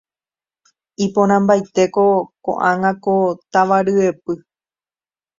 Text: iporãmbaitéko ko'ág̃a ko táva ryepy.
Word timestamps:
iporãmbaitéko 1.05 2.05
ko'ág̃a 2.45 2.91
ko 3.03 3.15
táva 3.51 3.77
ryepy. 3.85 4.33